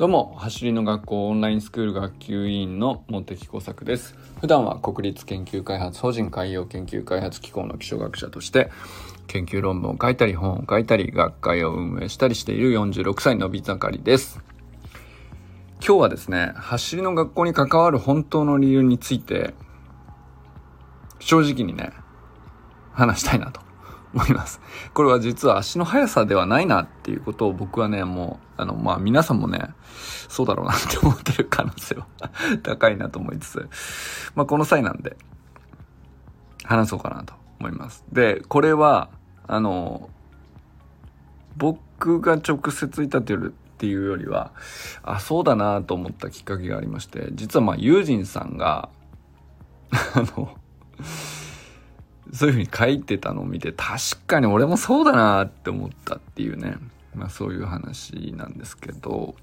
[0.00, 4.16] どうも、走りの学校オンラインスクール学級委員の茂木耕作です。
[4.40, 8.70] 普段は国立研究開発法人海洋研究開発機構の気象学者として、
[9.26, 14.40] 研究論文を書いたり、本を書いたり、学会を運営したりしている46歳のび盛りです。
[15.86, 19.52] 今日はですね、走りの学校に関わる本当の理由について、
[21.18, 21.92] 正直にね、
[22.92, 23.60] 話したいなと
[24.14, 24.60] 思います。
[24.92, 29.70] これは実は足の速さではないなっていうことを僕はね、もう、あの、まあ皆さんもね、
[30.28, 32.06] そうだろうなって思ってる可能性は
[32.62, 33.68] 高いなと思いつつ、
[34.34, 35.16] まあこの際なんで、
[36.64, 38.04] 話そうかなと思います。
[38.12, 39.10] で、これは、
[39.46, 40.10] あの、
[41.56, 44.52] 僕が直接いたっていうっていうよりは、
[45.02, 48.90] あ、そうだなと思ったきっかけがありまして、実はまあ、ユージンさんが、
[49.90, 50.54] あの、
[52.32, 56.76] そういうふうに書いてたのを見て、確かに俺もそうだなって思ったっていうね、
[57.14, 59.34] まあそういう話なんですけど、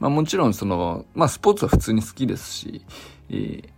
[0.00, 2.82] まあもちろんその、まあスポーツは普通に好きですし、
[3.30, 3.68] えー、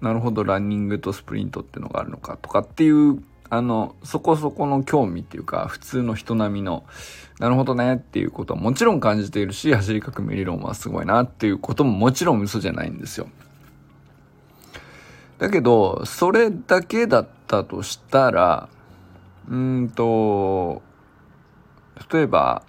[0.00, 6.84] なるほどランニングとスプリントっていうのがあるのかとかっていう、あの、そこそこの興味っていうか、普通の人並みの、
[7.38, 13.28] なるほどねっていうことはもちろん感じているし、走り革命理論はすごいなっていうことももちろん嘘じゃないんですよ。
[15.40, 18.68] だけど、それだけだったとしたら、
[19.48, 20.82] うんと、
[22.12, 22.62] 例えば、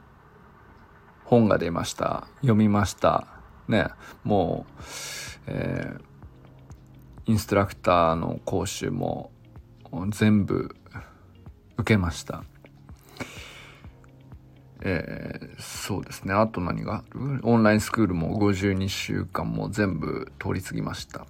[1.25, 2.27] 本が出ました。
[2.38, 3.27] 読みました。
[3.67, 3.88] ね、
[4.23, 4.81] もう、
[5.47, 6.02] えー、
[7.25, 9.31] インストラクターの講習も
[10.09, 10.73] 全部
[11.77, 12.45] 受けました。
[14.80, 16.33] えー、そうですね。
[16.33, 17.42] あと何がある？
[17.44, 21.27] オンラインスクールも52週間も全部通り過ぎました。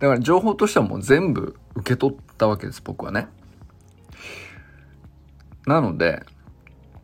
[0.00, 3.28] だから情報としてはもう全部受け取ったわけです、僕はね。
[5.66, 6.22] なので、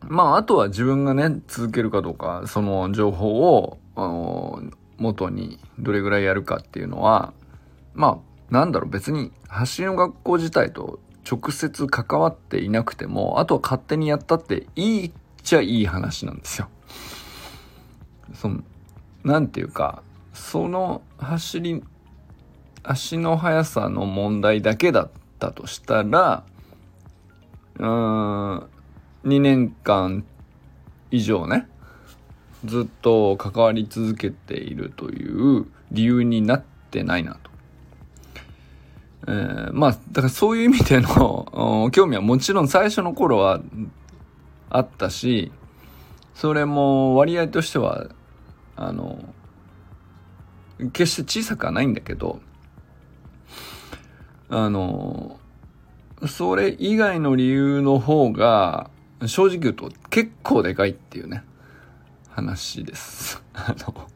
[0.01, 4.63] まあ、あとは自分がね、続けるかどうか、その情報を、あの、
[4.97, 7.33] 元にどれぐらいやるかっていうのは、
[7.93, 10.99] まあ、なんだろう、別に、走りの学校自体と
[11.29, 15.11] 直接関わっていなくても、あとは勝手にやったっていいっ
[15.43, 16.67] ちゃいい話なんですよ。
[18.33, 18.63] その、
[19.23, 20.01] なんていうか、
[20.33, 21.83] その走り
[22.89, 25.09] 足の速さの問題だけだっ
[25.39, 26.45] たとしたら、
[27.79, 28.69] うーん、
[29.25, 30.23] 2年間
[31.11, 31.67] 以上ね、
[32.63, 37.51] ずっと関わり続けているという理由になってないなと。
[39.27, 43.59] えー、まあ、だからそういう意味での 興味はもちろん最初の頃は
[44.69, 45.51] あったし、
[46.33, 48.07] それも割合としては、
[48.77, 49.33] あの、
[50.93, 52.39] 決して小さくはないんだけど、
[54.49, 55.39] あの、
[56.27, 58.89] それ以外の理由の方が、
[59.25, 61.43] 正直言うと結構でかいっていうね、
[62.29, 63.43] 話です。
[63.53, 64.07] あの、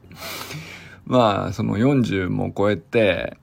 [1.06, 3.38] まあ、その40も超えて、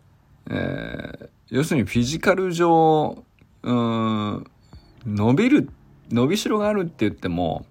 [0.49, 3.23] えー、要するにフィジカル上、
[3.63, 4.47] うん、
[5.07, 5.69] 伸びる、
[6.11, 7.67] 伸びしろがあるって言っても、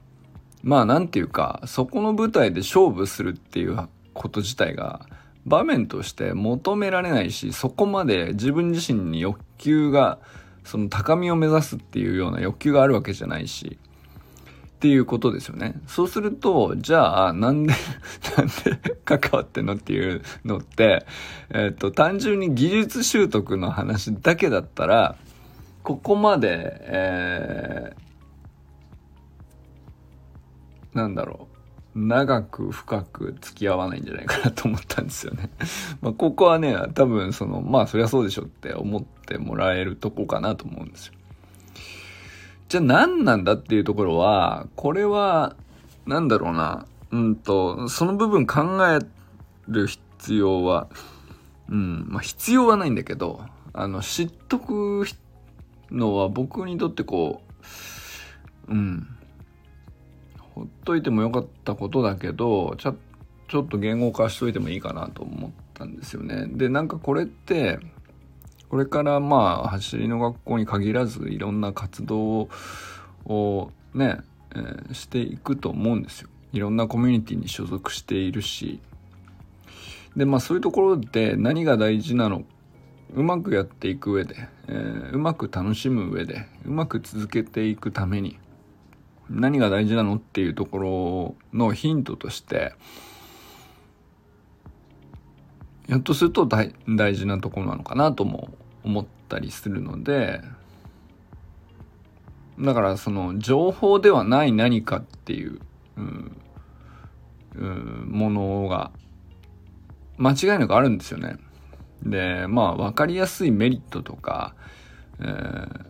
[0.63, 3.77] まあなんていうか、そこの舞台で勝負するっていう
[4.13, 5.07] こと自体が、
[5.47, 10.19] 場面として求められないし、そこまで自分自身に欲求が、
[10.65, 13.79] その高みを目指すっていうような欲求があるわけじゃないし、
[14.77, 15.73] っていうことですよね。
[15.87, 17.73] そうすると、じゃあ、なんで
[18.37, 21.05] なんで関わってんのっていうのって、
[21.49, 25.15] えっ、と、単純に技術習得の話だけだったら、
[25.81, 31.46] ここまで、えー、なんだろう。
[31.97, 35.49] 長く深く付き合わないんじゃないかなと思ったんですよね。
[36.01, 41.13] まあここはね、多分その、まあそりゃそうでしょって思ってもらえるとこかなと思うんですよ。
[42.69, 45.55] じゃあ何なんだっていうところは、これは、
[46.05, 48.99] なんだろうな、うんと、その部分考え
[49.67, 50.87] る必要は、
[51.69, 53.41] うん、まあ必要はないんだけど、
[53.73, 55.05] あの、知っとく
[55.89, 57.41] のは僕にとってこ
[58.67, 59.16] う、うん、
[60.57, 62.89] ほっといてもよかったことだけどちょ
[63.59, 66.47] っと言語化しといてもいいかなと思ったんですよね。
[66.47, 67.79] でなんかこれって
[68.69, 72.49] これからまあ走りの学校に限らずいろんな活動
[73.25, 74.17] をね、
[74.55, 76.29] えー、していくと思うんですよ。
[76.53, 78.79] いろんなコミュニティに所属しているし
[80.15, 82.43] でまあそういうところで何が大事なの
[83.13, 84.35] うまくやっていく上で、
[84.67, 88.39] えー、うまく楽しむ上でうまく続けていくために
[89.29, 92.73] 何が大事なのっていうところのヒントとして
[95.87, 98.49] ひょっとすると大大事なところなのかなとも
[98.83, 100.41] 思ったりするので
[102.59, 105.59] だからその情報ではない何かっていう、
[105.95, 106.31] うん、
[108.09, 108.91] ものが
[110.17, 111.37] 間違いなくあるんですよね。
[112.03, 114.55] でまあ分かりやすいメリットとか、
[115.19, 115.85] えー、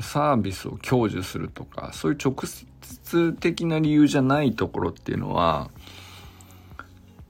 [0.00, 5.70] サービスを享受するとかそういう直接的な理由じゃないところっていうのは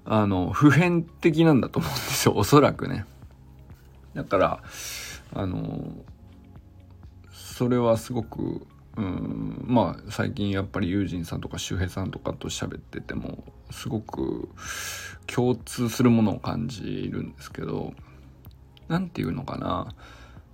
[0.05, 3.05] あの普遍的なんだと思うんですよおそらくね。
[4.15, 4.63] だから
[5.33, 5.93] あの
[7.33, 14.49] それはすごくうんまあ最近やっぱりユージンさんとか周平さんとかと喋っててもすごく
[15.27, 17.93] 共通するものを感じるんですけど
[18.89, 19.89] 何て言うのかな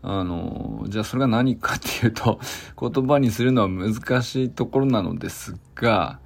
[0.08, 2.38] あのじゃあそれが何かっていうと
[2.81, 6.20] 言葉にするのは難しいところなのですが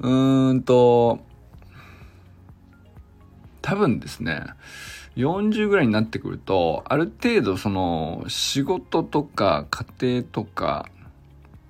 [0.00, 1.20] うーんと
[3.60, 4.46] 多分ですね
[5.16, 10.86] 40ぐらいになってくるとある程度その仕事とか家庭とか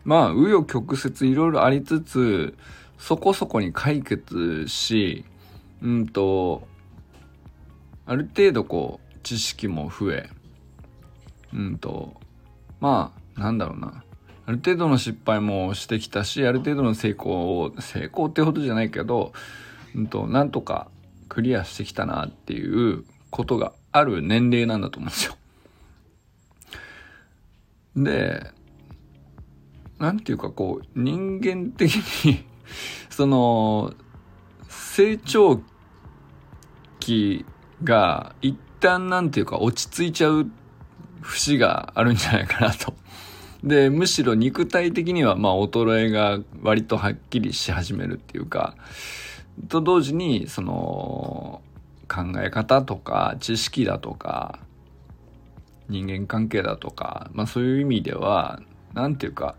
[0.05, 2.55] まあ紆余曲折いろいろありつつ
[2.97, 5.25] そこそこに解決し
[5.83, 6.63] うんと
[8.07, 10.31] ある程度こう知識も増え
[11.55, 12.15] うんと
[12.81, 14.05] まあなんだろうな
[14.47, 19.33] ある程度の失敗もしてきたしある程度の成功を成功ってほどじゃないけど、
[19.95, 20.89] うんと、なんとか
[21.29, 25.37] クリアしてきたなっていうことがある年齢なんだと思うんですよ。
[27.97, 28.51] で
[29.99, 32.45] なんていうかこう人間的に
[33.11, 33.95] その
[34.69, 35.61] 成長
[36.99, 37.45] 期
[37.85, 40.51] が一旦なんていうか落ち着いちゃう
[41.23, 42.95] 節があるんじゃないかなと。
[43.63, 48.75] で、むしろ肉体的にはまあ衰えが割とはっきりし始めるっていうか、
[49.69, 51.63] と同時にその
[52.09, 54.59] 考え方とか知識だとか
[55.89, 58.61] 人間関係だとか、まあそういう意味では、
[58.95, 59.57] なんていうか、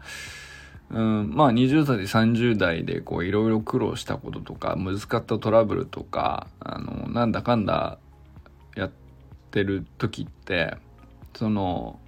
[0.90, 7.98] うん、まあ20代30代でこういろいろ苦労したこととか難かったトラブルとかあのなんだかんだ
[8.76, 8.92] やっ
[9.52, 10.78] てる時って
[11.36, 12.00] その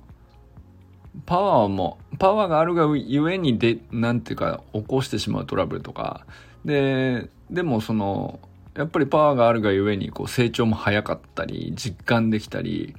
[1.25, 6.25] パワーもパワーがあるがゆえにでなんていうか起こしてしまうトラブルとか。
[6.66, 8.40] ででもその
[8.75, 12.96] やっぱりパワーがあるがゆえにこう成長も早かったり実感できたり。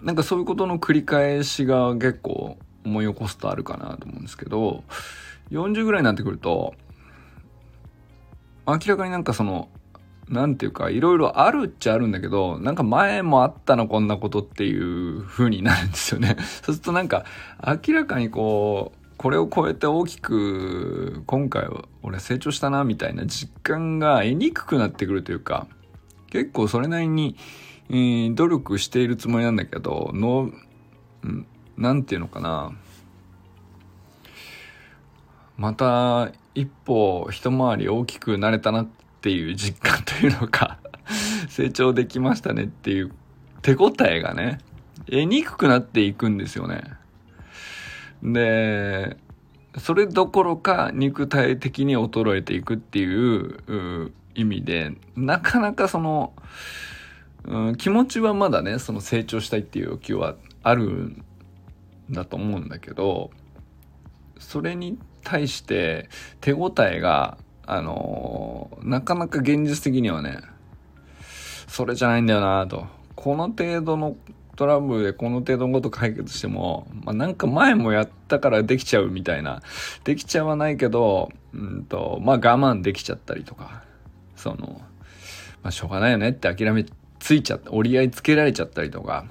[0.00, 4.84] なんかそういうことの繰り返しが結構思い起こすとあるかなと思うんですけど。
[5.50, 6.74] 40ぐらいになってくると
[8.66, 9.68] 明らかになんかその
[10.28, 16.36] なんていうか、いろいろあるっちゃあるんだけど、なんか前もあったのこんなことっていう風になるんですよね。
[16.62, 17.24] そうするとなんか、
[17.86, 25.66] 明らかにこう、これを超えて大きく、今回は俺成長したな、みたいな実感が得にくくなってくるというか、
[26.30, 27.36] 結構それなりに、
[27.88, 30.50] えー、努力しているつもりなんだけど、の、
[31.26, 31.46] ん
[31.78, 32.72] なんていうのかな。
[35.56, 38.88] また一歩一回り大きくなれたなっ
[39.18, 40.78] っていう実感というのか
[41.50, 43.12] 成長できましたねっていう
[43.62, 44.58] 手応えがね、
[45.06, 46.84] 得にくくなっていくんですよね。
[48.22, 49.16] で、
[49.76, 56.32] それどころか肉体的に衰えていくっていう意味で、なかなかその、
[57.44, 61.24] うん、気持ちはまだね、その成長したいっていう欲求はあるん
[62.10, 63.30] だと思うんだけど、
[64.38, 66.08] それに対して
[66.40, 67.38] 手応えが
[67.70, 70.40] あのー、なかなか現実的にはね、
[71.66, 72.86] それじゃないんだよなと。
[73.14, 74.16] この程度の
[74.56, 79.60] トラブルでこの程度のこと解決しても、まあ、なんか前もやったからできちゃうみたいな。
[80.04, 83.82] できちゃわないけど、うんと、まあ我慢できちゃったりとか、
[84.34, 84.80] その、
[85.62, 86.86] まあしょうがないよねって諦め
[87.18, 89.26] ついちゃった、折り合いつけられちゃったりとか、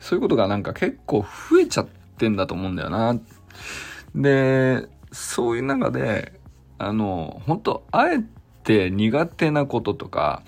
[0.00, 1.86] そういうことがなんか結構増えちゃっ
[2.18, 3.16] てんだと思うんだよな。
[4.16, 6.39] で、そういう中で、
[6.80, 8.24] あの、本当あえ
[8.64, 10.42] て苦手なこととか、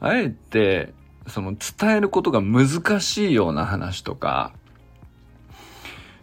[0.00, 0.94] あえて、
[1.26, 4.52] その伝えることが難しいような話とか、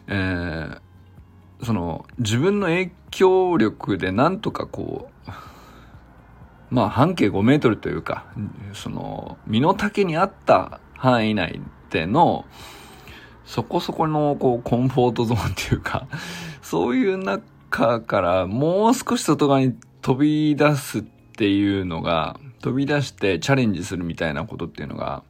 [0.07, 0.79] えー、
[1.63, 5.31] その自分の影響力でなんとかこう、
[6.71, 8.25] まあ半径5メートルというか、
[8.73, 12.45] その身の丈に合った範囲内での、
[13.45, 16.07] そこそこのこうコンフォートゾーンっていうか、
[16.63, 25.23] そういう中中からもう少し外側に飛び出すっていうのが、飛び出してチャレンジするみたいなことっていうのが、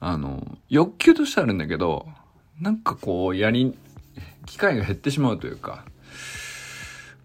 [0.00, 2.06] あの、欲求としてあるんだけど、
[2.60, 3.76] なんかこう、やり、
[4.46, 5.84] 機会が減ってしまうというか、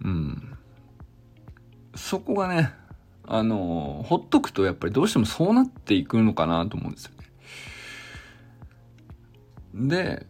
[0.04, 0.58] うん。
[1.96, 2.74] そこがね、
[3.26, 7.12] あの、ほっとくとやっぱりどうしてもそうなっていくのかなと思うんですよ
[9.74, 9.88] ね。
[9.88, 10.28] で、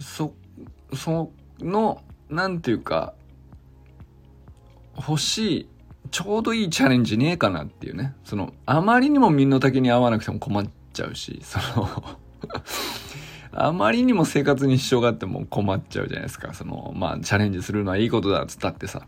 [0.00, 0.34] そ、
[0.94, 1.30] そ
[1.60, 2.02] の、
[2.32, 3.12] なんていうか、
[4.96, 5.68] 欲しい、
[6.10, 8.14] ちょうどいいチャレンジねえかなっていうね。
[8.24, 12.18] その、あまりにも身の丈に合わなくても困っちゃうし、その
[13.52, 16.54] あまりにも生活に支障があっても困っちゃうじゃないですか。
[16.54, 19.02] その、まあ、チャレンジするのはいいことだっつったってさ。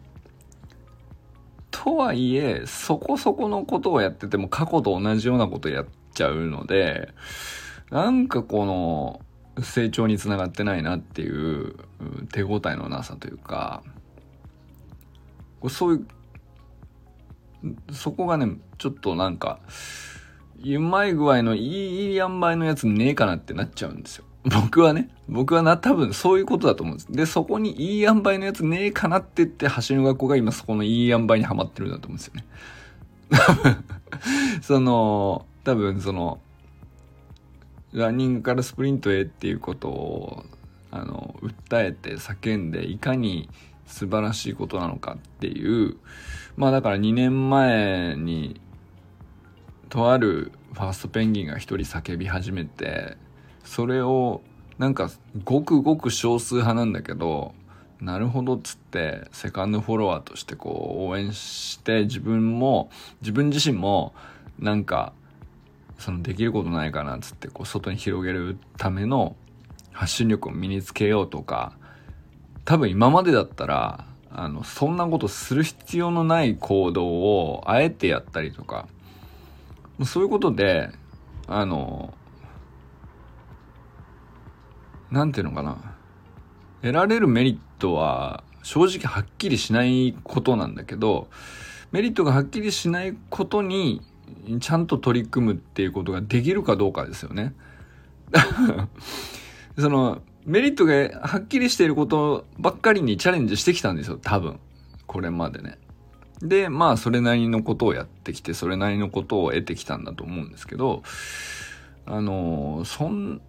[1.70, 7.14] とはいえ、そこそこのことをやってても過去と同じようなことやっちゃうので、
[7.90, 9.20] なんかこの、
[9.62, 11.76] 成長につながってないなっていう
[12.32, 13.82] 手応えのなさというか、
[15.68, 19.60] そういう、そこがね、ちょっとなんか、
[20.62, 24.24] うまい具合のいい塩梅のやつねえかなってなっちゃうんですよ。
[24.44, 27.12] 僕はね、僕はな、多分そういうことだと思うんです。
[27.12, 32.44] で、そこにいい塩梅のやつねえかなって言って、橋の学校が今そこのいい塩梅にはまってるんだと思うんですよね。
[34.60, 36.40] その、多分その、
[37.94, 40.44] ランニングからスプリントへっていうことを、
[40.90, 43.48] あの、訴えて叫んで、いかに
[43.86, 45.96] 素晴らしいことなのかっていう、
[46.56, 48.60] まあだから2年前に、
[49.88, 53.16] とあるファーストペンギンが一人叫び始めて、
[53.64, 54.42] それを
[54.78, 55.10] なんか
[55.44, 57.54] ごくごく少数派なんだけど
[58.00, 64.14] なるほどっつってセカンドフォロワーとしてこう応援して自分も自分自身も
[64.58, 65.12] なんか
[66.04, 69.36] そのできることないかなっつってこう外に広げるための
[69.90, 71.78] 発信力を身につけようとか
[72.66, 78.86] 多分今までだったらあのそんなことする必要のない行動をあえてやったりとか
[80.04, 80.90] そういうことで
[81.46, 82.12] あの
[85.10, 85.78] なんていうのかな。
[86.82, 91.28] 得られるメリットは正直はっきりしないことなんだけど、
[91.92, 94.02] メリットがはっきりしないことに
[94.60, 97.54] ちゃんと取り組むっていうことができるかどうかですよね。
[99.78, 104.58] その、メリットがはっきりしていることばっかりにチャレンジしてきたんですよ、多分。
[105.06, 105.78] これまでね。
[106.40, 111.02] で、まあ、それなりのことをやってきて、それなりのことを得てきたんだと思うんですけど、
[112.06, 113.40] あの、そん、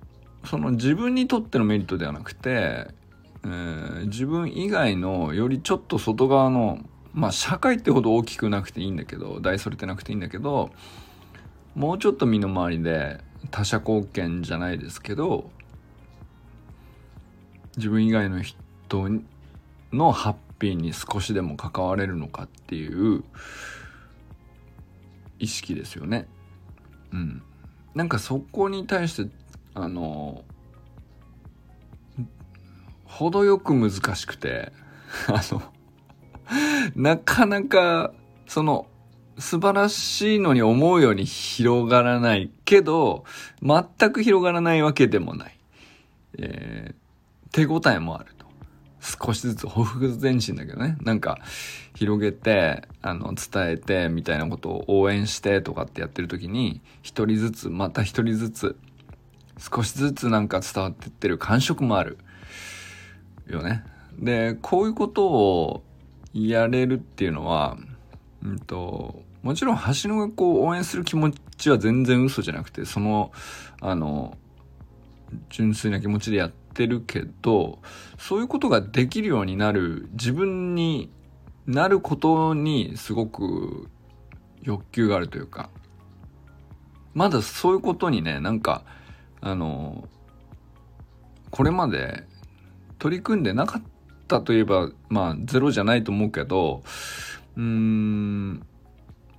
[0.46, 2.88] その自分にとってのメリットではなくて、
[3.44, 6.80] えー、自分以外のよりちょっと外側の
[7.16, 10.72] まあ社会ってほど大きくなくていいんだけど大それてなくていいんだけど
[11.74, 15.50] もうちょっと身の回りで他者貢献じゃないですけど
[17.78, 18.58] 自分以外の人
[19.94, 23.24] のハッピーに少しでも関われるのかっていう
[25.40, 26.28] 意識ですよね。
[27.12, 27.42] うん。
[27.94, 29.30] なんかそこに対して
[29.74, 30.44] あの
[33.06, 34.72] 程よく難しくて
[35.28, 35.62] あの
[36.96, 38.14] なかなか
[38.48, 38.88] その
[39.38, 43.26] 素晴らしいのに思うように広がらないけど
[43.62, 45.58] 全く広がらないわけでもない、
[46.38, 48.46] えー、手応えもあると。
[49.06, 50.98] 少しずつほふ前進だけどね。
[51.02, 51.38] なんか
[51.94, 58.76] 広げてあの伝えてみたいなことを応援してとかってやってる時に一人ずつまた一人ずつ
[59.60, 62.18] 少しずつなんか伝わってってる感触もある
[63.48, 63.84] よね。
[64.20, 65.84] で、こういうことを
[66.36, 67.78] やれるっていうのは、
[68.44, 73.32] うんと、もちろん橋の学校を応援する気持ちは全然嘘じゃなくて、その、
[73.80, 74.38] あの、
[75.50, 77.80] 純粋な気持ちでやってるけど、
[78.18, 81.10] そういうことができるようになる自分に
[81.66, 83.90] なることにすごく
[84.62, 85.70] 欲求があるというか、
[87.14, 88.84] まだそういうことにね、なんか、
[89.42, 90.08] あの
[91.52, 92.24] これまで
[92.98, 93.82] 取り組んでなかっ
[94.28, 96.84] たといえばまあゼロじゃないと思うけど
[97.56, 98.66] うーん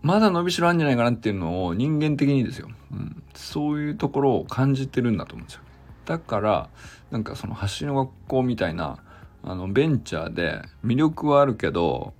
[0.02, 5.62] まだ伸びしろあるんじゃないかなっていうのを人間的にですよ、うん、そういうところを感じてるんだと思うんですよ。
[6.04, 6.68] だから
[7.10, 8.98] なんかその橋の学校みたいな
[9.42, 12.14] あのベンチャーで魅力はあるけど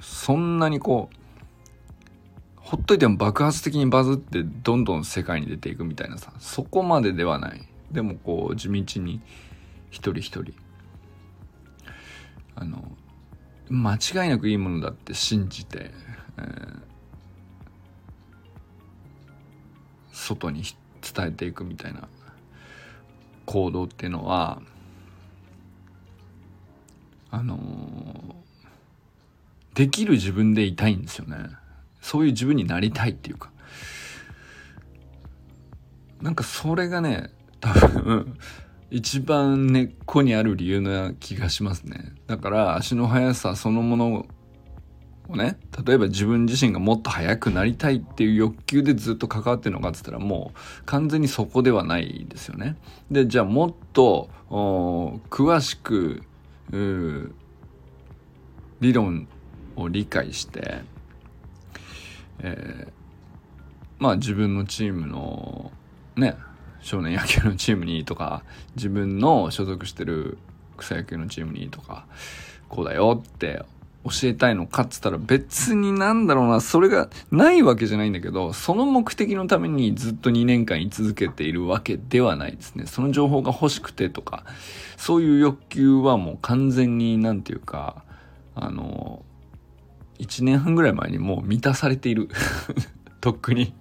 [0.00, 1.16] そんなにこう
[2.56, 7.68] ほっといても爆発的にバズってどんどん世界に出ていくみたいなさそこまでではない。
[7.90, 9.20] でもこう地道に
[9.90, 10.52] 一人一人
[12.56, 12.96] あの
[13.68, 15.90] 間違いなくいいものだって信じて、
[16.38, 16.82] えー、
[20.12, 20.62] 外に
[21.02, 22.08] 伝えていくみたいな
[23.46, 24.60] 行動っていうのは
[27.30, 31.36] あのー、できる自分でいたいんですよね。
[32.00, 33.50] そういう自分になりたいっていうか。
[36.20, 37.30] なんかそれがね、
[37.60, 38.38] 多分、
[38.90, 42.12] 一番根っこにある理由な気がしますね。
[42.26, 44.26] だから足の速さそのもの
[45.28, 52.76] をね、例えば自分自身がもっと速くなりたいっていう欲求でずっと関わってるのかって言ったらもう完全にそこではないですよね。
[53.10, 56.22] で、じゃあもっと詳しく
[58.80, 59.26] 理論
[59.76, 60.82] を理解して、
[62.40, 62.92] えー、
[63.98, 65.72] まあ自分のチームの
[66.16, 66.36] ね
[66.84, 68.44] 少年野球のチームにとか
[68.76, 70.36] 自分の所属してる
[70.76, 72.04] 草野球のチームにとか
[72.68, 73.64] こうだよって
[74.04, 82.84] 教えたいのかっつったら別になんだろうな、それがないわけじゃないんだけど、その目的のためにずっと2年間居続けているわけではないですね。
[82.84, 84.44] その情報が欲しくてとか、
[84.98, 88.04] そういう欲求はもう完全になんていうか、
[88.54, 89.24] あの、
[90.18, 92.28] 1年半ぐらい前にもう満たされている。
[93.22, 93.72] とっくに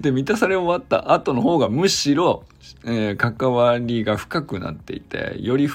[0.00, 2.44] で、満たされ終わった後の方がむしろ、
[2.84, 5.68] えー、関わりが深くなっていて、より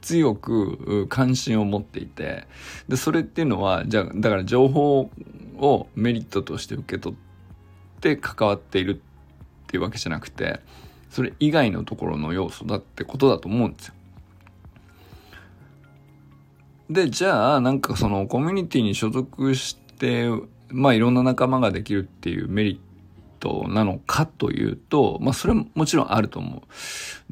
[0.00, 2.46] 強く関心を持っていて、
[2.88, 5.10] で、それっていうのは、じゃあ、だから情報
[5.58, 10.60] をメリットとして受け取って関わっているっていうわけじゃなくて、
[11.10, 13.94] それ以外のところの要素だってことだと思うんですよ。
[16.90, 20.28] で、じゃあ、なんかそのコミュニティに所属して、
[20.68, 22.85] まあいろんな仲間ができるっていうメリット
[23.46, 26.62] トなのかというと、まあそれはもちろんあると思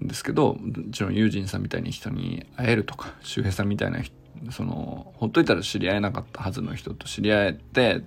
[0.00, 4.00] うんですけど、もちろん友人さんみたいに人に会えるとか、周平さんみたいな
[4.50, 8.02] その、ほっといたら知り合えなかったはずの人と知り合えて、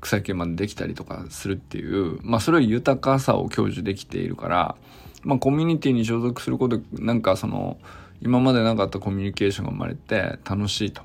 [0.00, 4.76] 草野球までできたりとかするっていう、まあそれは豊かさを享受できているから、
[5.22, 7.78] まあコミュニティに所属することなんかその、
[8.20, 11.02] 今までなかったコミュニケーションが生まれて楽しいと。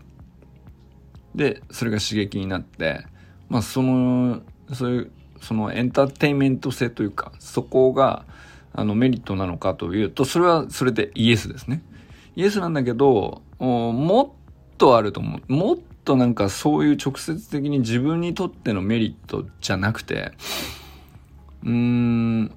[1.35, 3.05] で、それが刺激になって、
[3.49, 4.41] まあその、
[4.73, 5.11] そういう
[5.43, 8.25] そのエンターテインメント性というか、そこが、
[8.73, 11.83] あの、メリットなのかというと、それはそれでイエスですね。
[12.35, 15.53] イエスなんだけど、もっとあると思う。
[15.53, 20.31] もっとなんかそういう直接的に自分にとってのメリットじゃなくて、
[21.63, 22.51] うーん、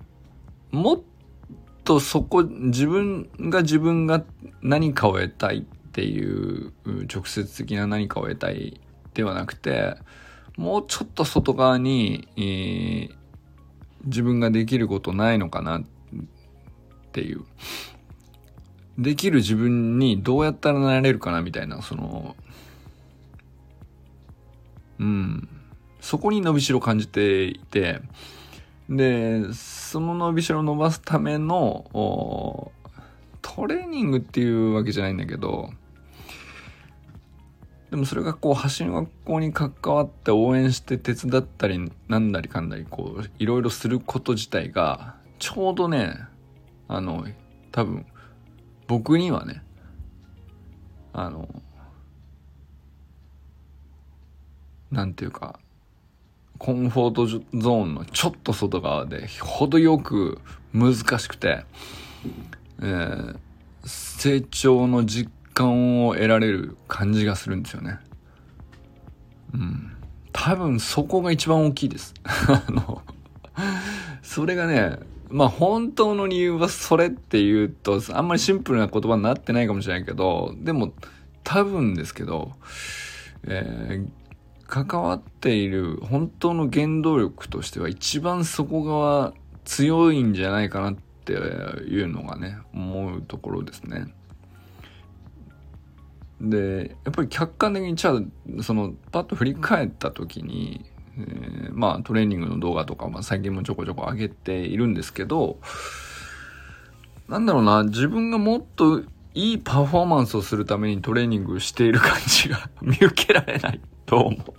[0.70, 1.00] もっ
[1.84, 4.24] とそこ、自分が自分が
[4.62, 5.62] 何かを得たいっ
[5.92, 6.72] ていう
[7.12, 8.80] 直接的な何かを得たい
[9.14, 9.96] ではなくて、
[10.56, 13.14] もうちょっと外側に、えー、
[14.06, 15.82] 自分ができることないのかなっ
[17.12, 17.44] ていう。
[18.98, 22.34] できる自分にどうやったらなれるかなみたいな、その、
[24.98, 25.48] うん。
[26.00, 28.00] そこに伸びしろ感じていて、
[28.88, 32.72] で、その伸びしろを伸ばすための、
[33.42, 35.70] トレーニングっていうわけじゃないんだけど、
[37.90, 46.18] でもそれがこう橋の学校に関わって応援して手伝ったりなんだりかんだりこういろいろすること自体がちょうどね
[46.88, 47.26] あの
[47.70, 48.06] 多分
[48.88, 49.62] 僕にはね
[51.12, 51.48] あの
[54.90, 55.58] なんていうか
[56.58, 60.40] コンフォートゾーンのちょっと外側で程よく
[60.72, 61.64] 難しくて、
[62.80, 63.38] えー、
[63.84, 67.98] 成長の実感を得られる感じがするんですよね。
[69.54, 69.96] うん。
[70.32, 72.12] 多分そこが一番大きいです。
[72.22, 73.00] あの、
[74.22, 74.98] それがね、
[75.30, 80.92] まあ本当の理由はそれって言うと、あんまりシンプルな言葉になってないかもしれないけど、でも
[81.42, 82.52] 多分ですけど、
[83.44, 84.08] えー、
[84.66, 89.32] 関わっている本当の原動力としては一番そこが
[89.64, 94.14] 強いんじゃないかなっていうのがね、思うところですね。
[96.40, 100.84] でやっぱり客観的にじゃあそのパッと振り返った時に、
[101.18, 105.58] えー、まあトレーニングの動画とか、まあ、最近もちょこちょこ上げているんですけど
[107.28, 109.02] なんだろうな自分がもっと
[109.34, 114.54] いいパフォーマンスをするためにトレーニングしている感じが 見受けられないと思う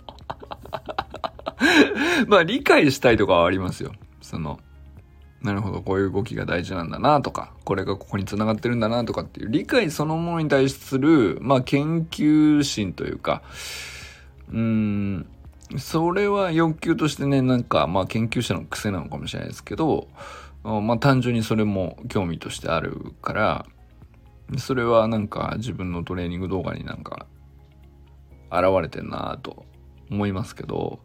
[2.28, 3.92] まあ理解したいとかはありますよ。
[4.20, 4.60] その
[5.42, 13.42] なるほど、こういう動きが大事なんだなとか、これがここに繋がってるんだなとかっていう理解そのものに対する、まあ研究心というか、
[14.50, 15.26] うーん、
[15.76, 20.08] それは欲求としてね、なんか、まあ研究者の癖なのかもしれないですけど、
[20.64, 23.66] まあ単純にそれも興味としてあるから、
[24.56, 27.26] それはなんか自分のトレーニング動画になんか
[28.50, 29.66] 現れてんなと
[30.10, 31.00] 思いますけど、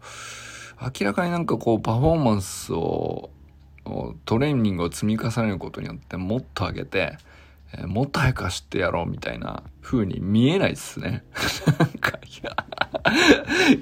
[0.81, 3.29] 明らかになんかこうパフォーマンスを
[4.25, 7.17] トレーニングを積み重ねることによってもっと上げて、
[7.73, 11.23] えー、もっと早く走ってやろうみたいな風に見えないっすね。
[11.79, 12.55] なんか、いや、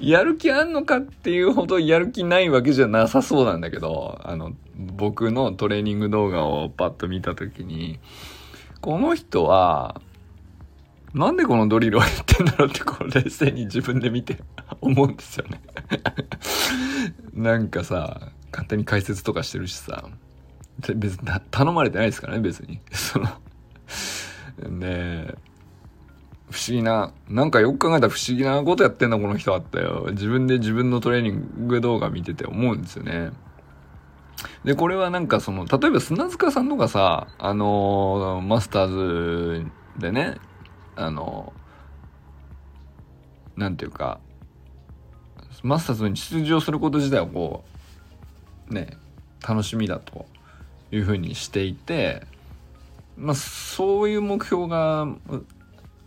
[0.00, 8.00] やる気あんのかっていうほどやる気ないわけじゃなさそうなんだけど、あの、僕のトレーニング動画をパッと見たときに、
[8.80, 10.00] この人は、
[11.14, 14.38] なんでこのドリルをやってんだろうってこう冷静に自分で見て
[14.80, 15.60] 思うんですよね
[17.34, 20.04] なんかさ、勝手に解説とかしてるしさ、
[20.94, 22.80] 別に頼まれてないですからね、別に。
[22.92, 23.28] その、
[24.68, 25.34] ね
[26.50, 30.08] 不思議な、なんかよく考えたら不思議なことやってんだこの人あったよ。
[30.10, 33.30] 自分で自分のトレーニング動画見てて思うんですよね。
[34.64, 39.66] で、これはなんかその、例えば砂塚さんとかさ、あのー、マスターズ
[39.98, 40.36] でね、
[40.94, 44.20] あのー、なんていうか、
[45.62, 47.71] マスターズに出場すること自体はこう、
[48.68, 48.96] ね、
[49.46, 50.26] 楽しみだと
[50.90, 52.22] いうふうにしていて、
[53.16, 55.08] まあ、そういう目標が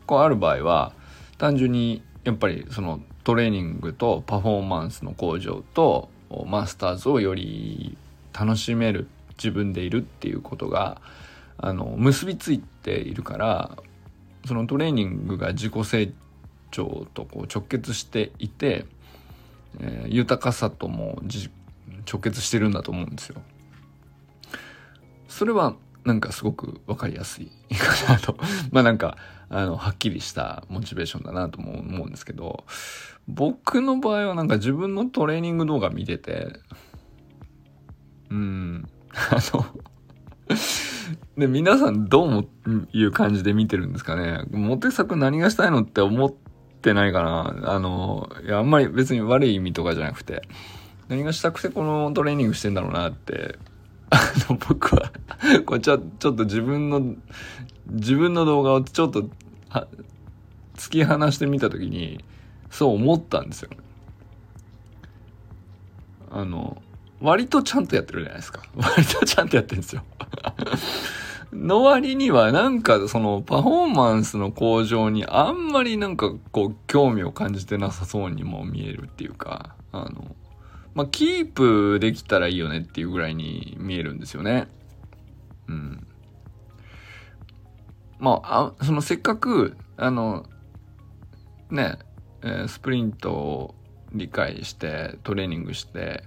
[0.06, 0.94] こうある場合は
[1.38, 6.10] 単純にやっぱりそのトレーニングとパフォーマンスの向上と
[6.48, 7.98] マスターズをより
[8.34, 11.02] 楽しめる自分でいるっていうことが
[11.58, 13.78] あの結びついているから
[14.46, 16.12] そのトレーニングが自己成
[16.72, 18.86] 長とこう直結していて、
[19.80, 21.20] えー、豊かさとも
[22.12, 23.42] 直結してるんだと思うんですよ。
[25.28, 28.38] それはなんかすごく分かりやすいかなと。
[28.72, 29.18] まあなんか
[29.50, 32.64] あのはっきりしたモチベーションだなとも思うんですけど
[33.28, 36.60] 僕の場合はなんか自分のトレーニング動画見てて
[38.30, 39.66] うんあの
[41.38, 42.48] で皆さんどう
[42.92, 44.46] いう感じで見てるんですかね？
[44.52, 46.32] モテ作何がしたいのって思っ
[46.82, 47.74] てないかな？
[47.74, 50.48] あのいやあんまり別に悪い意味とかじゃなくて。
[51.08, 53.58] 何がしたくてこのトレーニングしてんだろうなって
[54.10, 55.12] あの、僕は
[55.66, 57.16] これちょ、ちょっと自分の、
[57.90, 59.30] 自分の動画をちょっと、
[60.78, 62.24] 突き放してみたときに、
[62.70, 63.70] そう思ったんですよ。
[66.32, 66.82] あの、
[67.22, 68.62] 割とちゃんとやってるじゃないですか。
[68.76, 70.04] 割とちゃんとやってるんですよ。
[71.54, 80.36] の割にはなんかそのパフォーマンスの向上にあんまりなんかこう興味を感じてなさそうにも見えるっていうか、あの、
[80.96, 84.68] まあ、キープできたらいいよねっていうぐらいに見えるんですよね。
[85.68, 86.08] うん。
[88.18, 90.46] まあ、あそのせっかく、あの、
[91.70, 92.00] ね、
[92.44, 93.76] え、スプリントを
[94.14, 96.24] 理解してトレーニングして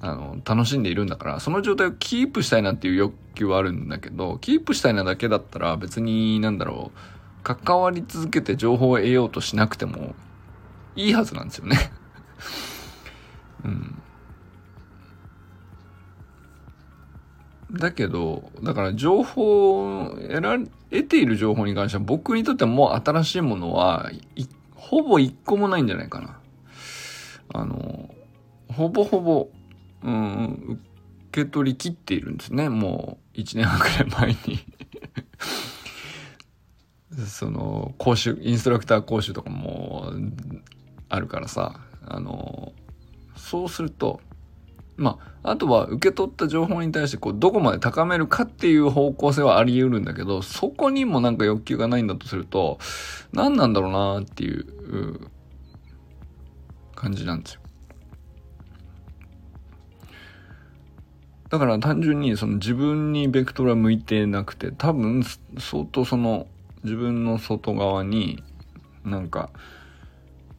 [0.00, 6.98] あの楽しんでいるんだからその状態をキープしたいなっていう欲求はあるんだけどキープしたいなだけだったら別になんだろう
[7.44, 10.14] 関わり続けて情報を得ようとしなくても
[10.96, 11.92] いいはずなんですよね
[13.64, 14.02] うん。
[17.72, 24.10] だけど、だから情報を得ら、得ている情報に関しては僕にとってはもう新しいものは、
[24.74, 26.38] ほぼ一個もないんじゃないかな。
[27.54, 28.14] あの、
[28.68, 29.48] ほぼほぼ、
[30.02, 30.80] うん、
[31.30, 32.68] 受け取り切っているんですね。
[32.68, 34.58] もう一年半くらい前に
[37.26, 40.12] その、講習、インストラクター講習とかも
[41.08, 42.61] あるからさ、あの、
[43.42, 44.20] そうすると、
[44.96, 52.78] まあ、あとは受け取った情報に対してこうどこまで高めるかっていう方向性はあり得るんだけど、そこにもなんか欲求がないんだとすると、
[53.32, 55.28] 何なんだろうなっていう
[56.94, 57.60] 感じなんですよ。
[61.50, 65.24] だから単純にその自分にベクトルは向いてなくて、多分
[65.58, 66.46] 相当その
[66.84, 68.42] 自分の外側に
[69.04, 69.50] なんか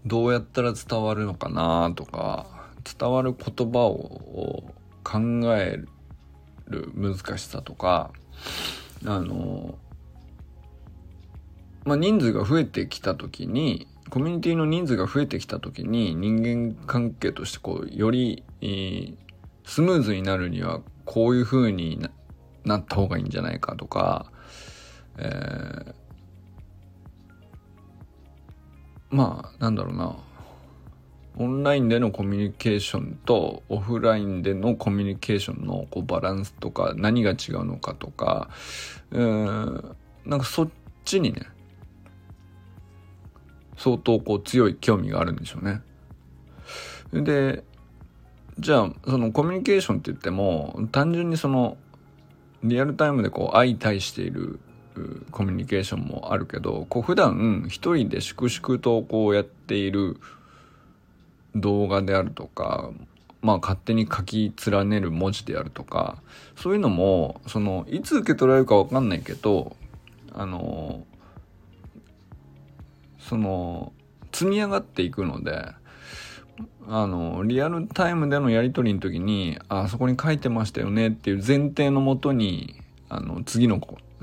[0.06, 2.53] どうやったら伝わるのかなとか、
[2.84, 4.64] 伝わる言葉を
[5.04, 5.20] 考
[5.56, 5.80] え
[6.68, 8.12] る難しさとか
[9.06, 9.78] あの
[11.86, 19.16] まあ人数が増えてきた時にコミュニティの人数が増えてきた時に人間関係としてこうより、えー、
[19.66, 22.00] スムーズになるにはこういう風に
[22.64, 24.32] なった方がいいんじゃないかとか、
[25.18, 25.94] えー、
[29.10, 30.16] まあなんだろうな。
[31.38, 38.50] オンラインでのコミュニケーションとオフラインでのコミュニケーションのこうバランスとか何が違うのかとか、
[39.12, 40.70] うん、なんかそっ
[41.06, 41.42] ちにね、
[43.78, 45.82] 相当こう強い興味があるんでしょうね。
[47.12, 47.64] で、
[48.60, 51.78] じゃあそのコミュニケーションって言っても単純にその
[52.64, 54.60] リアルタイムでこう相対している
[55.32, 60.20] コミュニケーションもあるけどこう普段一人で粛々とこうやっている
[61.56, 62.92] 動画であるとか、
[63.42, 66.22] まあ勝手に書き連ねる文字であるとか、
[66.56, 69.76] そういうのも、その、いつ受け取られるかわかんないけど、
[70.34, 71.06] あの、
[73.20, 73.94] その、
[74.32, 75.74] 積み上がっていくので、
[76.88, 82.76] あの、リアルタイムでのやり取りの時に、あ、そこに書いてましたよねっていう前提のもとに、
[83.10, 83.80] あの、次の、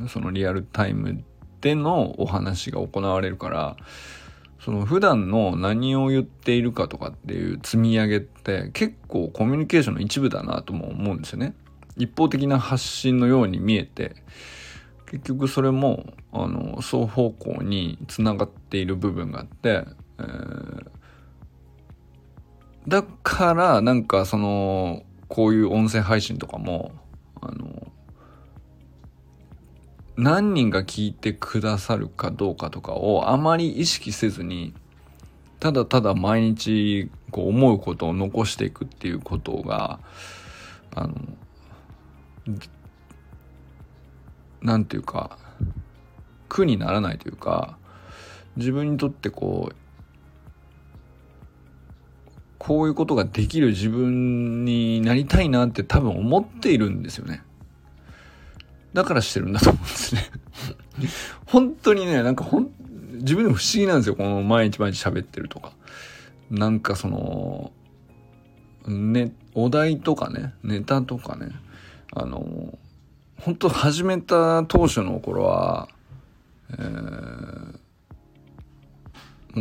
[0.08, 1.22] そのリアルタイム
[1.60, 3.76] でのお話が行われるから、
[4.60, 11.54] その普段の何を言っているかとかっていう積み上げって結構コミュニケーションの一部だなとも思うんですよね。
[11.96, 14.16] 一方的な発信のように見えて、
[15.06, 19.84] 結局それもあの双方向につながっている部分があって、
[20.18, 20.86] えー、
[22.86, 26.92] だからなんかそのこういう音声配信とかも
[27.40, 27.89] あの
[30.20, 34.74] 何人が聞いてくださるかどうかとかをあまり意識せずに
[35.60, 39.98] ただただ毎日こう思うことを残していくっていうことが
[40.94, 41.14] あの
[44.60, 45.38] なんていうか
[46.50, 47.78] 苦にならないというか
[48.56, 49.76] 自分にとってこう
[52.58, 57.42] こういうことができる自分になりたいなって多分思っているんですよね。
[58.92, 60.30] だからしてるんだと思うんですね
[61.46, 62.70] 本当にね、なんかほん、
[63.14, 64.16] 自分でも不思議なんですよ。
[64.16, 65.72] この毎日毎日喋ってるとか。
[66.50, 67.72] なんかその、
[68.86, 71.48] ね、お題とかね、ネタとかね、
[72.12, 72.78] あの、
[73.40, 75.88] 本当始めた当初の頃は、
[76.72, 77.78] えー、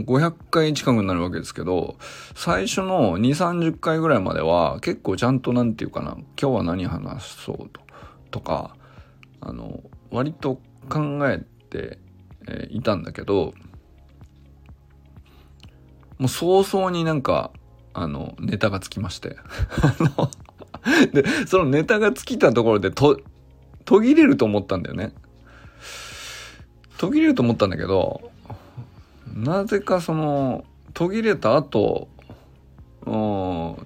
[0.05, 1.95] 500回近くになるわけですけど、
[2.35, 7.81] 最初の2、30回ぐらいまでは結構ちゃんとなんていうかな、今日は何話そうと、
[8.31, 8.75] とか、
[9.41, 11.99] あの、割と考えて、
[12.47, 13.53] え、いたんだけど、
[16.17, 17.51] もう早々になんか、
[17.93, 19.37] あの、ネタがつきまして。
[21.13, 23.19] で、そのネタが尽きたところでと、
[23.85, 25.13] 途切れると思ったんだよね。
[26.97, 28.31] 途切れると思ったんだけど、
[29.33, 32.09] なぜかその、途切れた後、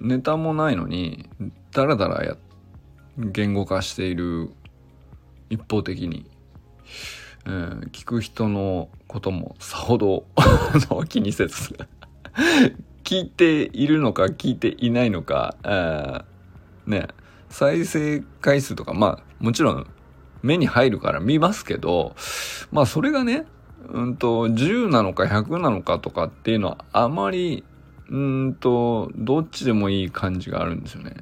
[0.00, 1.28] ネタもないのに、
[1.70, 2.36] だらだらや、
[3.16, 4.50] 言語化している
[5.54, 6.26] 一方的に、
[7.46, 10.24] えー、聞く人のこともさほど
[11.08, 11.76] 気にせず
[13.04, 16.24] 聞いているのか聞いていないのか、えー、
[16.86, 17.08] ね、
[17.48, 19.86] 再生回数とか、まあ、もちろん
[20.42, 22.16] 目に入るから見ますけど、
[22.72, 23.46] まあそれがね、
[23.88, 27.64] うんと、10なのか100なのかとかっていうのはあまり、
[28.08, 31.14] うんと、どっちでもいい感じがあるんですよね。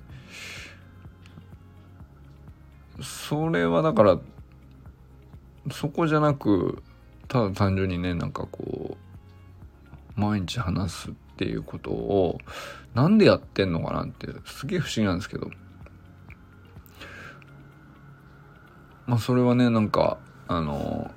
[3.03, 4.19] それはだから、
[5.71, 6.83] そこじゃなく、
[7.29, 8.97] ただ単純にね、なんかこ
[10.17, 12.39] う、毎日話すっていうことを、
[12.95, 15.51] なんでやってんのかなって、すげえ不思議なんですけど。
[19.07, 21.11] まあそれはねなんかあの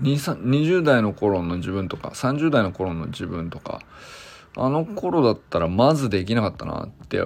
[0.00, 3.80] 20代の頃の自分とか30代の頃の自分とか
[4.56, 7.22] あの頃だったらまずできなかったなって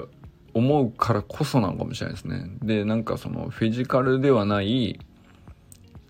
[0.56, 2.50] 思うからこそなのかもしれないですね。
[2.62, 4.98] でなんかそのフィジカルではない、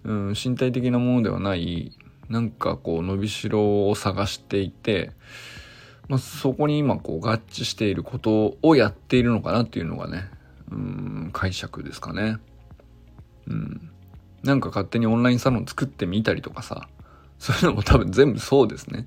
[0.04, 1.92] うん、身体的なものではない
[2.28, 5.12] なんかこう伸びしろを探していて、
[6.08, 10.30] まあ、そこに今こう合致していることをやっているのかなっていうのがね
[10.70, 12.38] うん解釈ですかね。
[13.48, 13.90] うん。
[14.42, 16.88] なんか勝手にオンラインサロン作ってみたりとかさ、
[17.38, 19.06] そういうのも多分全部そうですね。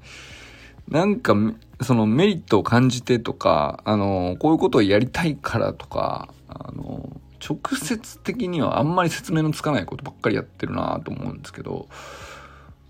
[0.89, 1.35] なんか、
[1.81, 11.87] そのメリットを感じてとか、あの、こういうことをやりたいからとか、あの、直接的にはあんまり説明のつかないことばっかりやってるなと思うんですけど、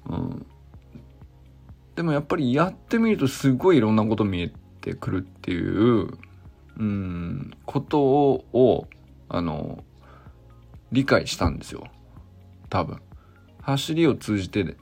[0.08, 0.46] うん。
[1.96, 6.08] でもやっぱりやってみるとすごいいろんなこと見えてくるっていう、
[6.78, 8.88] うん、ことを、を
[9.28, 9.84] あの、
[10.92, 11.84] 理解したんですよ。
[12.70, 13.02] 多分。
[13.62, 14.78] 走りを通じて、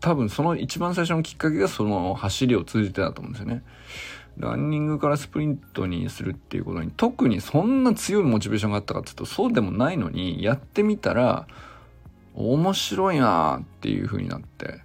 [0.00, 3.62] 多分その一番最初のきっかけがその走りを通じてだと思うんですよね。
[4.38, 11.46] ランニングからスプリントにするっていうことに特にそんな強いモチベーションがあったかっていうとそうでもないのにやってみたら
[12.34, 14.80] 面白いなっていう風になって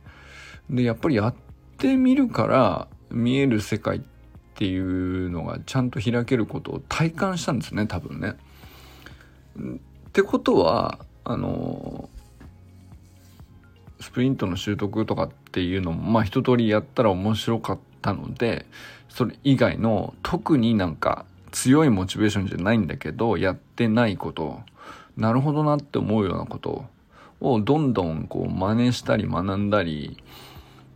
[0.69, 1.35] でやっぱりやっ
[1.77, 4.01] てみるから見える世界っ
[4.53, 8.35] ていうのがちゃんと開けることを体感したんですね多分ね。
[9.57, 12.09] ってことはあの
[13.99, 18.65] スプリントの習得とかっていうのもまあ一通りやったら面白かったので
[19.09, 24.61] それ以外の特になんか強いモチベーションじゃないんだけどやってないこと
[25.17, 26.85] なるほどなって思うようなこと
[27.41, 30.21] をどんどんこう真似したり学んだり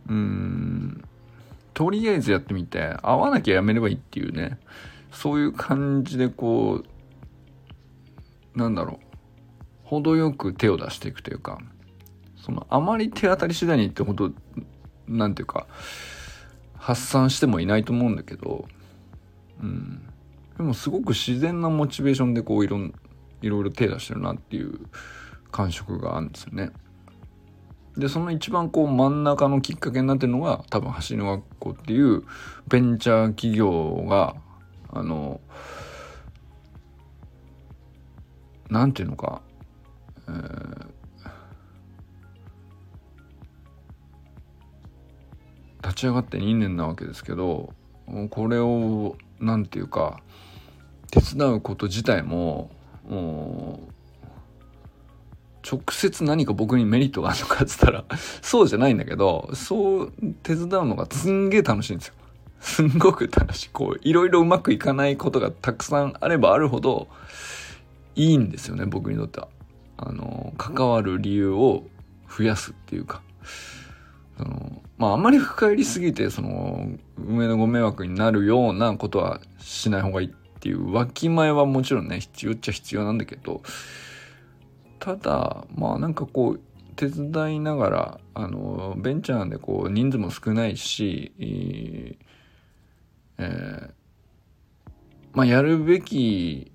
[0.08, 1.04] うーん
[1.74, 4.58] とりあえずやってみて、合わなきゃやめればいいっていうね、
[5.12, 6.82] そういう感じでこ
[8.54, 9.06] う、なんだろう、
[9.84, 11.58] 程よく手を出していくというか、
[12.44, 14.30] その、あまり手当たり次第にってこと、
[15.08, 15.66] なんていうか、
[16.76, 18.66] 発散してもいないと思うんだけど、
[19.62, 20.02] うん。
[20.58, 22.94] でもすごく自然なモチベーションでこういろん、
[23.40, 24.78] いろいろ手出してるなっていう
[25.50, 26.70] 感触があるんですよね。
[27.96, 32.24] でその一番こう真ん中のきっかけになってるのが多分走りの学校っていう
[32.68, 34.34] ベンチャー企業が
[34.92, 35.40] あの
[38.68, 39.42] なんていうのか、
[40.28, 40.86] えー、
[45.84, 47.74] 立ち上がって2年なわけですけど
[48.30, 50.20] これを何て言うか
[51.10, 52.70] 手伝うこと自体も
[53.06, 53.94] もう
[55.70, 58.04] 直接何か僕にメリットがあるのかっつったら
[58.40, 62.14] そうじゃないんだけどそう手伝うのがすんげえ楽しいんですよ。
[62.60, 63.68] すんごく楽しい。
[63.72, 67.08] こういろいろうまくいかないことがたくさんあればあるほど
[68.16, 69.48] いいんですよね僕にとっては。
[69.98, 71.84] あの関わる理由を
[72.28, 73.20] 増やすっていうか。
[74.36, 83.62] そのまああんまり深入りすぎてその上のご迷惑になるようなことはしない方がいいっていうわきまえはもちろんね必要っちゃ必要なんだけど
[84.98, 86.60] ただまあなんかこう
[86.96, 93.90] 手伝いながらあのベンチャーなんでこう人数も少ないし、えー、
[95.32, 96.72] まあやるべき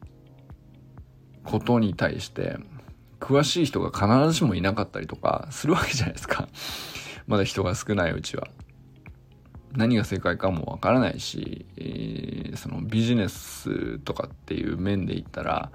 [1.43, 2.57] ことに対して
[3.19, 6.47] 詳しい人が必ずしもいなかったりとかするわけじゃないですか。
[7.29, 8.47] まだ人が少ないうちは。
[9.73, 11.67] 何が正解かもわからないし、
[12.55, 15.71] そのビジネスとかっていう面で言ったら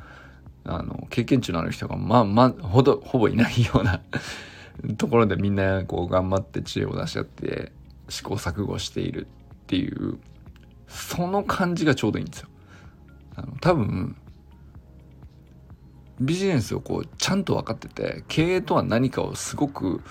[0.64, 4.00] あの経験値のある人がまあまあほどほぼいないような
[4.98, 7.70] ところでみんなこう頑張って知恵を出し合って
[8.08, 10.18] 試行錯誤しているっていう
[10.88, 12.48] その感じがちょうどいいんですよ。
[13.36, 14.16] あの多分
[16.20, 20.02] ビジネスをこうちゃんと分かってて経営とは何かをすごく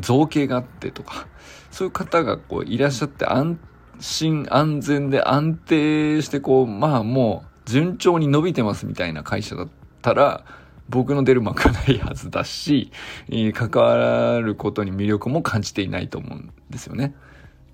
[0.00, 1.26] 造形があってとか、
[1.70, 3.58] そういう方がこういらっしゃって安
[4.00, 9.68] 心安全で安定してこう、まあもう順調に伸びてますみたいな会社だっ
[10.02, 10.44] たら、
[10.88, 12.90] 僕の出る幕はないはずだし、
[13.54, 17.14] 関わることに魅力も感じていないと思うんですよね。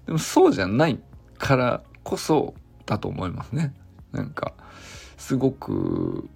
[0.05, 1.01] でもそうじゃない
[1.39, 3.73] からこそだと思いますね。
[4.13, 4.53] なんか、
[5.17, 6.29] すごく、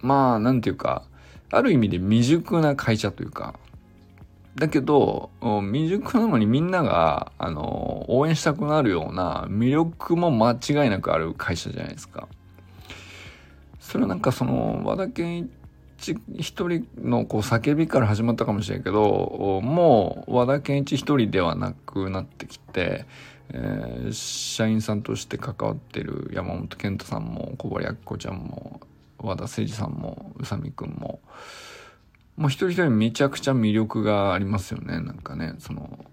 [0.00, 1.04] まあ、なんていうか、
[1.50, 3.54] ある意味で未熟な会社というか、
[4.56, 12.28] だけど、未熟なのにみんなが、あの、応援したくなるような魅力も間違いなくある会社じゃないですか。
[13.80, 15.50] それはなんかその、和田健
[15.98, 23.06] 一一人のこう叫びから始まったかもしれんけど、もう和田健一一人ではなくなってきて、
[23.50, 28.80] えー、社員さんとして関わってる山本健太さんも小堀明子ちゃんも
[29.18, 31.20] 和田誠二さんも宇佐美くんも、
[32.36, 35.00] もう一人一人めちゃくちゃ魅力がありますよね。
[35.00, 36.04] なんかねその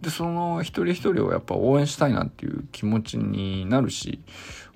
[0.00, 4.20] でその一人一人をやっぱ応援したいなっていう気持ちになるし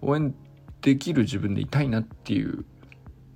[0.01, 0.35] 応援
[0.81, 2.65] できる自分でいたいなっていう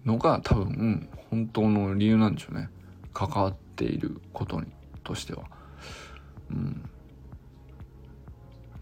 [0.05, 2.71] のが多分本当の理由なんでしょうね。
[3.13, 4.67] 関わっていることに
[5.05, 5.45] としては。
[6.51, 6.83] うん。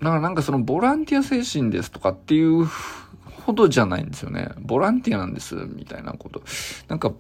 [0.01, 2.67] だからなんかそのボランティア精神ですとかっていう
[3.47, 4.51] ほどじゃないんですよね。
[4.59, 6.43] ボランティアなんですみたいなこと。
[6.89, 7.13] なんか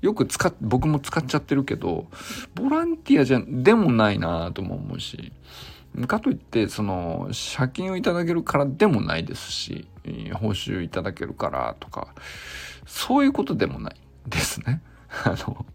[0.00, 2.06] よく使っ、僕も使っちゃってるけど、
[2.54, 5.32] ボランティアじゃ、でもないなとも思うし、
[6.06, 9.88] かといって、その、借金をいただけるからでもないですし、
[10.34, 12.08] 報酬いただけるからとか、
[12.86, 14.82] そういうことでもないですね。
[15.24, 15.66] あの、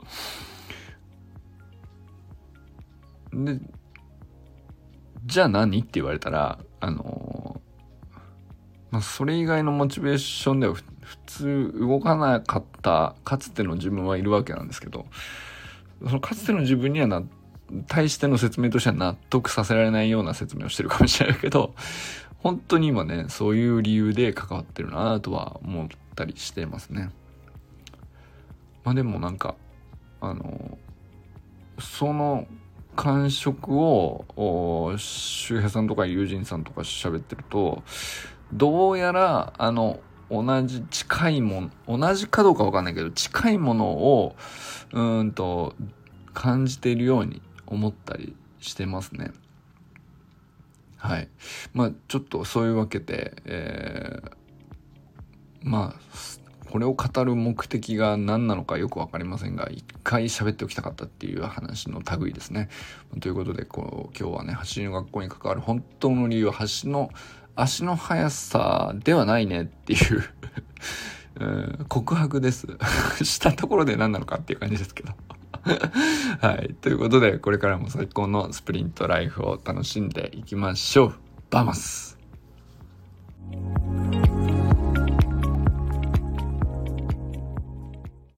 [3.46, 3.60] で、
[5.26, 5.80] じゃあ何？
[5.80, 7.62] って言われたら、あの、
[8.92, 15.06] まあ、それ以外のモチベーションでは普通動かなかったかつての自分はいるわけなんですけど
[16.06, 17.24] そのかつての自分にはな
[17.88, 21.74] 対しての説明としては納得させられないような説明をしてるかもしれないけど
[22.39, 27.10] 本当に今ねそういう理由で関わってるなとは思ったりしてますね。
[28.84, 29.56] まあでもなんか
[30.20, 30.78] あの
[31.80, 32.48] その
[32.96, 37.82] 感触を周平さんとか友人さんとか喋ってると
[38.54, 40.00] どうやら、あの、
[40.41, 44.36] 同じ近いもの、同じかどうかわかんないけど、近いものを、
[44.93, 45.76] うんと、
[46.34, 49.32] 感じているように思ったりしてますね。
[50.98, 51.28] はい。
[51.73, 56.00] まあ、ちょっとそういうわけで、えー、まあ、
[56.71, 62.69] これを語る目的が何なのかよくわかりませんが、一回喋っておきたかったっていう話の類ですね。
[63.19, 67.12] ということで、こう、今日はね、橋の学校に関わる本当の理由は橋の
[67.56, 70.23] 足の速さではないねっていう
[71.39, 72.67] うん、告白です。
[73.23, 75.13] したところで何なのかっていう感じですけど
[76.41, 76.75] はい。
[76.81, 81.15] ということで、これからも最高のスプリントライフを楽しんでいきましょう。
[81.49, 82.17] バマス